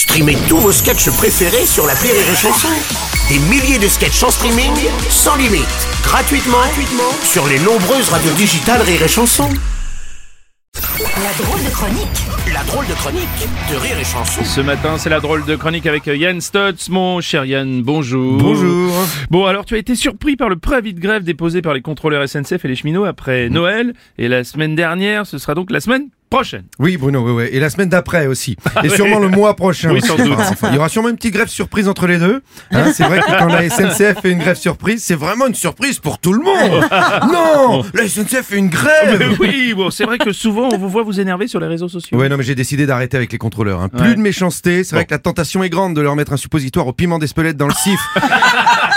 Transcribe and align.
Streamez 0.00 0.38
tous 0.48 0.56
vos 0.56 0.72
sketchs 0.72 1.10
préférés 1.10 1.66
sur 1.66 1.86
la 1.86 1.92
Rire 1.92 2.14
et 2.14 2.34
Chanson. 2.34 2.68
Des 3.28 3.38
milliers 3.50 3.78
de 3.78 3.86
sketchs 3.86 4.22
en 4.22 4.30
streaming, 4.30 4.72
sans 5.10 5.36
limite, 5.36 5.68
gratuitement, 6.02 6.56
gratuitement 6.56 7.12
sur 7.22 7.46
les 7.46 7.58
nombreuses 7.58 8.08
radios 8.08 8.32
digitales 8.32 8.80
Rire 8.80 9.02
et 9.02 9.08
Chanson. 9.08 9.50
La 10.74 11.44
drôle 11.44 11.62
de 11.62 11.68
chronique 11.68 12.08
La 12.50 12.64
drôle 12.64 12.86
de 12.86 12.94
chronique 12.94 13.48
de 13.70 13.76
Rire 13.76 13.98
et 14.00 14.04
Chanson. 14.04 14.42
Ce 14.42 14.62
matin, 14.62 14.96
c'est 14.96 15.10
la 15.10 15.20
drôle 15.20 15.44
de 15.44 15.54
chronique 15.54 15.84
avec 15.84 16.06
Yann 16.06 16.40
Stotz. 16.40 16.88
Mon 16.88 17.20
cher 17.20 17.44
Yann, 17.44 17.82
bonjour. 17.82 18.38
Bonjour. 18.38 18.94
Bon, 19.28 19.44
alors 19.44 19.66
tu 19.66 19.74
as 19.74 19.78
été 19.78 19.94
surpris 19.96 20.34
par 20.34 20.48
le 20.48 20.56
préavis 20.56 20.94
de 20.94 21.00
grève 21.00 21.24
déposé 21.24 21.60
par 21.60 21.74
les 21.74 21.82
contrôleurs 21.82 22.26
SNCF 22.26 22.64
et 22.64 22.68
les 22.68 22.74
cheminots 22.74 23.04
après 23.04 23.50
Noël. 23.50 23.92
Et 24.16 24.28
la 24.28 24.44
semaine 24.44 24.74
dernière, 24.74 25.26
ce 25.26 25.36
sera 25.36 25.54
donc 25.54 25.70
la 25.70 25.80
semaine 25.80 26.08
prochaine. 26.30 26.62
Oui, 26.78 26.96
Bruno, 26.96 27.20
oui, 27.26 27.32
oui. 27.42 27.48
Et 27.52 27.58
la 27.60 27.68
semaine 27.70 27.88
d'après 27.88 28.26
aussi. 28.26 28.56
Et 28.84 28.88
sûrement 28.88 29.18
le 29.18 29.28
mois 29.28 29.56
prochain. 29.56 29.90
Oui, 29.92 30.00
sans 30.00 30.16
doute. 30.16 30.32
Enfin, 30.38 30.68
Il 30.70 30.76
y 30.76 30.78
aura 30.78 30.88
sûrement 30.88 31.08
une 31.08 31.16
petite 31.16 31.34
grève 31.34 31.48
surprise 31.48 31.88
entre 31.88 32.06
les 32.06 32.18
deux. 32.18 32.42
Hein, 32.70 32.92
c'est 32.94 33.02
vrai 33.04 33.20
que 33.20 33.38
quand 33.38 33.46
la 33.48 33.68
SNCF 33.68 34.20
fait 34.22 34.30
une 34.30 34.38
grève 34.38 34.56
surprise, 34.56 35.02
c'est 35.04 35.16
vraiment 35.16 35.46
une 35.48 35.54
surprise 35.54 35.98
pour 35.98 36.18
tout 36.18 36.32
le 36.32 36.42
monde. 36.42 36.84
Non 37.32 37.84
La 37.94 38.08
SNCF 38.08 38.42
fait 38.46 38.56
une 38.58 38.68
grève 38.68 39.36
oui, 39.40 39.74
bon, 39.74 39.90
c'est 39.90 40.04
vrai 40.04 40.18
que 40.18 40.32
souvent 40.32 40.68
on 40.72 40.78
vous 40.78 40.88
voit 40.88 41.02
vous 41.02 41.20
énerver 41.20 41.46
sur 41.48 41.60
les 41.60 41.66
réseaux 41.66 41.88
sociaux. 41.88 42.16
Ouais, 42.18 42.28
non, 42.28 42.36
mais 42.36 42.42
j'ai 42.44 42.54
décidé 42.54 42.86
d'arrêter 42.86 43.16
avec 43.16 43.32
les 43.32 43.38
contrôleurs. 43.38 43.80
hein. 43.80 43.88
Plus 43.88 44.10
Ouais. 44.10 44.14
de 44.14 44.20
méchanceté. 44.20 44.84
C'est 44.84 44.94
vrai 44.94 45.04
que 45.04 45.12
la 45.12 45.18
tentation 45.18 45.62
est 45.64 45.68
grande 45.70 45.94
de 45.94 46.00
leur 46.00 46.14
mettre 46.16 46.32
un 46.32 46.36
suppositoire 46.36 46.86
au 46.86 46.92
piment 46.92 47.18
d'Espelette 47.18 47.56
dans 47.56 47.66
le 47.68 47.74
sif. 47.74 48.00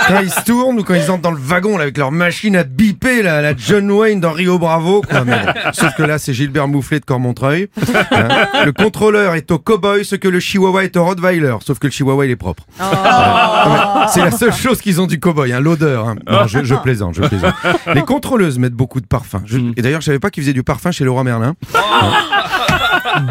quand 0.08 0.20
ils 0.22 0.30
se 0.30 0.42
tournent 0.44 0.80
ou 0.80 0.84
quand 0.84 0.94
ils 0.94 1.10
entrent 1.12 1.22
dans 1.22 1.32
le 1.32 1.40
wagon 1.40 1.78
là, 1.78 1.84
avec 1.84 1.98
leur 1.98 2.12
machine 2.12 2.56
à 2.56 2.64
biper, 2.64 3.24
là, 3.24 3.42
la 3.42 3.56
John 3.56 3.90
Wayne 3.92 4.20
dans 4.20 4.32
Rio 4.32 4.60
Bravo. 4.60 5.02
Quoi. 5.02 5.24
Mais 5.26 5.38
bon, 5.46 5.52
sauf 5.74 5.96
que 5.96 6.04
là, 6.04 6.18
c'est 6.20 6.34
Gilbert 6.34 6.68
Moufflet 6.68 7.00
de 7.00 7.06
Cormontreuil. 7.28 7.70
Hein. 8.12 8.48
Le 8.66 8.72
contrôleur 8.72 9.34
est 9.36 9.50
au 9.52 9.58
cowboy 9.60 10.04
ce 10.06 10.16
que 10.16 10.28
le 10.28 10.40
chihuahua 10.40 10.84
est 10.84 10.96
au 10.98 11.04
rottweiler. 11.06 11.56
Sauf 11.66 11.80
que 11.80 11.88
le 11.88 11.92
chihuahua, 11.92 12.26
il 12.26 12.32
est 12.32 12.36
propre. 12.36 12.64
Oh. 12.80 12.84
Ouais, 12.84 14.06
C'est 14.10 14.22
la 14.22 14.32
seule 14.32 14.54
chose 14.54 14.82
qu'ils 14.82 15.00
ont 15.02 15.08
du 15.08 15.20
cowboy, 15.20 15.52
hein, 15.54 15.60
l'odeur. 15.60 16.08
hein. 16.10 16.16
Non, 16.30 16.48
je, 16.48 16.64
je 16.64 16.76
plaisante, 16.76 17.16
je 17.16 17.22
plaisante. 17.24 17.54
Les 17.96 18.02
contrôleuses 18.02 18.60
mettent 18.60 18.74
beaucoup 18.74 19.00
de 19.02 19.06
parfum. 19.06 19.42
Je-. 19.46 19.58
Et 19.78 19.82
d'ailleurs, 19.82 20.02
je 20.02 20.06
savais 20.08 20.20
pas 20.20 20.30
qu'ils 20.30 20.44
faisaient 20.44 20.54
du 20.54 20.64
parfum 20.64 20.92
chez 20.92 21.04
Leroy 21.06 21.24
Merlin. 21.24 21.56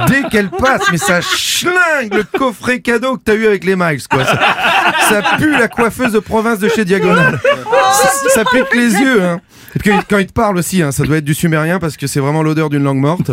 Dès 0.07 0.23
qu'elle 0.31 0.51
passe, 0.51 0.83
mais 0.91 0.99
ça 0.99 1.21
schlingue 1.21 2.15
le 2.15 2.25
coffret 2.25 2.81
cadeau 2.81 3.17
que 3.17 3.23
t'as 3.25 3.35
eu 3.35 3.47
avec 3.47 3.65
les 3.65 3.77
miles, 3.77 4.03
quoi. 4.09 4.25
Ça, 4.25 5.23
pue 5.39 5.53
la 5.57 5.69
coiffeuse 5.69 6.13
de 6.13 6.19
province 6.19 6.59
de 6.59 6.69
chez 6.69 6.85
Diagonal. 6.85 7.41
Ça, 7.93 8.09
ça 8.35 8.45
pique 8.45 8.75
les 8.75 8.93
yeux, 8.95 9.23
hein. 9.23 9.41
Et 9.75 9.79
puis 9.79 9.91
quand 10.09 10.19
ils 10.19 10.27
te 10.27 10.33
parlent 10.33 10.59
aussi, 10.59 10.83
hein, 10.83 10.93
ça 10.93 11.03
doit 11.05 11.17
être 11.17 11.25
du 11.25 11.33
sumérien 11.35 11.79
parce 11.79 11.97
que 11.97 12.07
c'est 12.07 12.21
vraiment 12.21 12.43
l'odeur 12.43 12.69
d'une 12.69 12.83
langue 12.85 12.99
morte. 12.99 13.31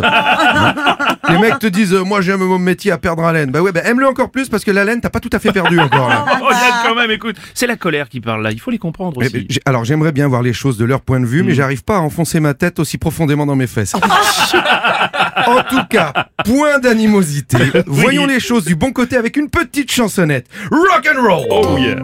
Les 1.30 1.38
mecs 1.38 1.58
te 1.58 1.66
disent, 1.66 1.94
euh, 1.94 2.02
moi 2.04 2.20
j'aime 2.20 2.40
mon 2.40 2.58
métier 2.58 2.90
à 2.92 2.98
perdre 2.98 3.24
haleine. 3.24 3.50
Bah 3.50 3.60
ouais, 3.60 3.72
bah 3.72 3.80
aime-le 3.84 4.06
encore 4.06 4.30
plus 4.30 4.48
parce 4.48 4.64
que 4.64 4.70
la 4.70 4.84
laine, 4.84 5.00
t'as 5.00 5.10
pas 5.10 5.20
tout 5.20 5.30
à 5.32 5.38
fait 5.38 5.52
perdu 5.52 5.78
encore 5.80 6.08
là. 6.08 6.24
Oh 6.42 6.48
Yann, 6.50 6.72
quand 6.86 6.94
même, 6.94 7.10
écoute, 7.10 7.36
c'est 7.54 7.66
la 7.66 7.76
colère 7.76 8.08
qui 8.08 8.20
parle 8.20 8.42
là. 8.42 8.50
Il 8.52 8.60
faut 8.60 8.70
les 8.70 8.78
comprendre 8.78 9.20
Eh 9.22 9.26
aussi. 9.26 9.46
j'ai- 9.48 9.60
Alors 9.66 9.84
j'aimerais 9.84 10.12
bien 10.12 10.28
voir 10.28 10.42
les 10.42 10.52
choses 10.52 10.76
de 10.78 10.84
leur 10.84 11.00
point 11.00 11.20
de 11.20 11.26
vue, 11.26 11.42
mais 11.42 11.54
j'arrive 11.54 11.84
pas 11.84 11.96
à 11.96 12.00
enfoncer 12.00 12.40
ma 12.40 12.54
tête 12.54 12.78
aussi 12.78 12.98
profondément 12.98 13.46
dans 13.46 13.56
mes 13.56 13.66
fesses. 13.66 13.94
en 15.46 15.62
tout 15.68 15.84
cas, 15.88 16.12
point 16.44 16.78
d'animosité. 16.78 17.58
Voyons 17.86 18.26
les 18.26 18.40
choses 18.40 18.64
du 18.64 18.74
bon 18.74 18.92
côté 18.92 19.16
avec 19.16 19.36
une 19.36 19.48
petite 19.50 19.90
chansonnette. 19.92 20.46
Rock 20.70 21.08
and 21.14 21.22
roll. 21.22 21.46
Oh 21.50 21.76
yeah. 21.78 21.96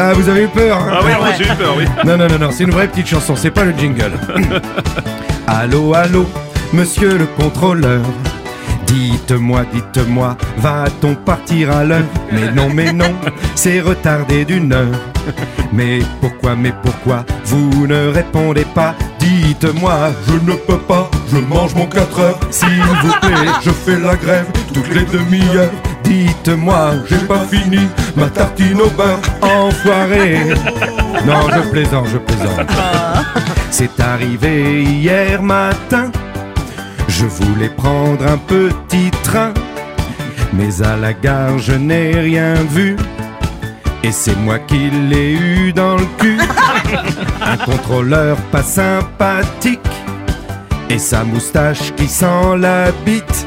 Ah, 0.00 0.12
vous 0.12 0.28
avez 0.28 0.44
eu 0.44 0.48
peur 0.48 0.76
hein 0.78 0.90
Ah 0.92 1.00
oui, 1.04 1.10
moi, 1.18 1.28
j'ai 1.36 1.44
eu 1.44 1.56
peur, 1.56 1.74
oui. 1.76 1.84
Non, 2.06 2.16
non, 2.16 2.28
non, 2.28 2.38
non, 2.38 2.50
c'est 2.52 2.62
une 2.64 2.70
vraie 2.70 2.86
petite 2.86 3.08
chanson, 3.08 3.34
c'est 3.34 3.50
pas 3.50 3.64
le 3.64 3.72
jingle. 3.76 4.12
allô, 5.46 5.92
allô, 5.94 6.24
monsieur 6.72 7.18
le 7.18 7.26
contrôleur. 7.26 8.02
Dites-moi, 8.86 9.64
dites-moi, 9.72 10.36
va-t-on 10.56 11.14
partir 11.14 11.70
à 11.76 11.84
l'heure? 11.84 12.06
Mais 12.32 12.50
non, 12.52 12.70
mais 12.72 12.92
non, 12.92 13.14
c'est 13.54 13.80
retardé 13.80 14.46
d'une 14.46 14.72
heure. 14.72 14.98
Mais 15.72 15.98
pourquoi, 16.20 16.56
mais 16.56 16.72
pourquoi 16.82 17.24
vous 17.44 17.86
ne 17.86 18.08
répondez 18.08 18.64
pas? 18.74 18.94
Dites-moi, 19.18 20.10
je 20.26 20.32
ne 20.50 20.56
peux 20.56 20.78
pas, 20.78 21.10
je 21.30 21.36
mange 21.36 21.74
mon 21.74 21.84
4 21.84 22.18
heures. 22.20 22.40
S'il 22.50 22.82
vous 23.02 23.12
plaît, 23.20 23.52
je 23.62 23.70
fais 23.70 23.98
la 23.98 24.16
grève 24.16 24.46
toutes 24.72 24.94
les 24.94 25.04
demi-heures. 25.04 25.70
Dites-moi, 26.02 26.92
j'ai 27.10 27.18
pas 27.26 27.40
fini 27.40 27.88
ma 28.16 28.30
tartine 28.30 28.80
au 28.80 28.88
beurre, 28.88 29.20
enfoiré. 29.42 30.54
Non, 31.26 31.50
je 31.54 31.70
plaisante, 31.70 32.06
je 32.10 32.16
plaisante. 32.16 32.70
C'est 33.70 34.00
arrivé 34.00 34.82
hier 34.82 35.42
matin. 35.42 36.10
Je 37.08 37.24
voulais 37.26 37.68
prendre 37.70 38.24
un 38.26 38.38
petit 38.38 39.10
train, 39.24 39.52
mais 40.52 40.82
à 40.82 40.96
la 40.96 41.12
gare 41.12 41.58
je 41.58 41.72
n'ai 41.72 42.12
rien 42.12 42.54
vu. 42.54 42.96
Et 44.04 44.12
c'est 44.12 44.36
moi 44.36 44.58
qui 44.60 44.90
l'ai 44.90 45.32
eu 45.32 45.72
dans 45.72 45.96
le 45.96 46.04
cul. 46.18 46.38
Un 47.42 47.56
contrôleur 47.56 48.36
pas 48.52 48.62
sympathique. 48.62 49.80
Et 50.90 50.98
sa 50.98 51.24
moustache 51.24 51.92
qui 51.96 52.06
sent 52.06 52.56
la 52.58 52.90
bite 53.04 53.46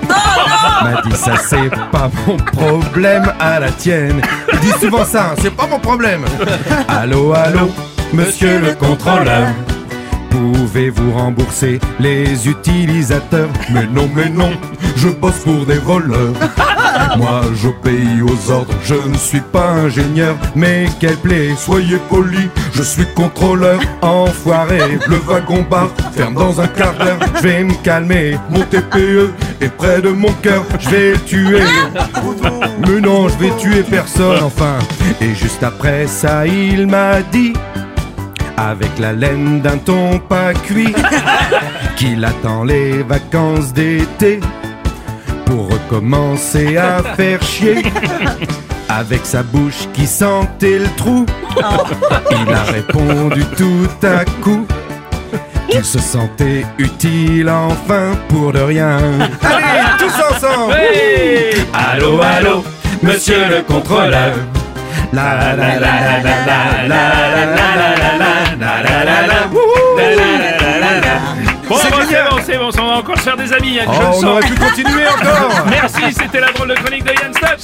M'a 0.83 1.01
dit 1.01 1.16
ça 1.16 1.38
c'est 1.38 1.72
pas 1.91 2.09
mon 2.28 2.38
problème 2.38 3.33
à 3.39 3.59
la 3.59 3.72
tienne 3.72 4.22
Il 4.53 4.59
dit 4.59 4.79
souvent 4.79 5.03
ça, 5.05 5.31
hein, 5.31 5.35
c'est 5.41 5.55
pas 5.55 5.66
mon 5.66 5.79
problème 5.79 6.23
Allô, 6.88 7.33
allô, 7.33 7.72
monsieur 8.13 8.59
le 8.59 8.73
contrôleur 8.75 9.47
Pouvez-vous 10.72 11.12
rembourser 11.12 11.82
les 12.00 12.48
utilisateurs 12.48 13.50
Mais 13.74 13.86
non, 13.88 14.09
mais 14.16 14.30
non, 14.30 14.52
je 14.96 15.09
bosse 15.09 15.40
pour 15.40 15.66
des 15.66 15.80
voleurs. 15.80 16.32
Moi, 17.18 17.42
j'obéis 17.62 18.22
aux 18.22 18.50
ordres, 18.50 18.74
je 18.82 18.94
ne 18.94 19.18
suis 19.18 19.42
pas 19.42 19.68
ingénieur. 19.68 20.38
Mais 20.56 20.86
quel 21.02 21.18
plaît, 21.18 21.56
soyez 21.58 21.98
poli, 22.09 22.50
je 22.74 22.84
suis 22.84 23.06
contrôleur. 23.14 23.82
Enfoiré, 24.02 24.80
le 25.09 25.18
wagon 25.18 25.66
bar 25.70 25.90
ferme 26.14 26.36
dans 26.36 26.62
un 26.62 26.68
quart 26.68 26.94
d'heure. 26.94 27.20
Je 27.36 27.42
vais 27.42 27.64
me 27.66 27.74
calmer, 27.84 28.38
mon 28.50 28.62
TPE 28.62 29.30
est 29.59 29.76
près 29.76 30.02
de 30.02 30.09
mon 30.09 30.32
cœur. 30.42 30.64
Je 30.80 30.90
vais 30.90 31.14
tuer. 31.26 31.64
Mais 32.88 33.02
non, 33.02 33.28
je 33.28 33.38
vais 33.44 33.52
tuer 33.58 33.84
personne, 33.84 34.42
enfin. 34.42 34.80
Et 35.20 35.36
juste 35.36 35.64
après 35.64 36.08
ça, 36.08 36.48
il 36.48 36.88
m'a 36.88 37.22
dit 37.24 37.52
avec 38.69 38.99
la 38.99 39.13
laine 39.13 39.61
d'un 39.61 39.77
ton 39.77 40.19
pas 40.19 40.53
cuit, 40.53 40.94
qu'il 41.95 42.23
attend 42.23 42.63
les 42.63 43.03
vacances 43.03 43.73
d'été 43.73 44.39
pour 45.45 45.69
recommencer 45.69 46.77
à 46.77 47.01
faire 47.16 47.41
chier. 47.41 47.83
Avec 48.89 49.25
sa 49.25 49.41
bouche 49.41 49.88
qui 49.94 50.05
sentait 50.05 50.79
le 50.79 50.89
trou, 50.97 51.25
il 51.57 52.53
a 52.53 52.63
répondu 52.63 53.44
tout 53.57 54.05
à 54.05 54.25
coup 54.41 54.66
qu'il 55.69 55.85
se 55.85 55.99
sentait 55.99 56.66
utile 56.78 57.49
enfin 57.49 58.11
pour 58.28 58.51
de 58.51 58.59
rien. 58.59 58.97
Allez, 59.41 59.97
tous 59.97 60.35
ensemble 60.35 60.75
Allô, 61.73 62.22
allô, 62.22 62.63
monsieur 63.01 63.47
le 63.49 63.61
contrôleur. 63.61 64.33
La 65.13 65.35
la 65.35 65.55
la 65.55 65.79
la 65.79 65.79
la 65.79 66.22
la 66.23 66.88
la 66.88 66.88
la 66.88 67.75
la 67.75 68.17
la 68.17 68.21
Bon, 71.67 71.77
C'est 71.77 71.89
bon, 71.89 71.97
c'est 72.07 72.23
bon, 72.29 72.41
c'est 72.45 72.57
bon, 72.57 72.69
on 72.79 72.88
va 72.88 72.94
encore 72.97 73.17
se 73.17 73.23
faire 73.23 73.38
des 73.38 73.51
amis, 73.53 73.73
Yann, 73.75 73.88
je 73.91 73.99
le 73.99 74.05
on 74.05 74.13
sens. 74.13 74.23
aurait 74.23 74.41
pu 74.41 74.55
continuer 74.55 75.07
encore 75.07 75.66
Merci, 75.69 76.01
c'était 76.13 76.39
la 76.41 76.51
drôle 76.51 76.67
de 76.69 76.75
chronique 76.75 77.03
de 77.03 77.11
Yann 77.11 77.33
Stotz. 77.33 77.63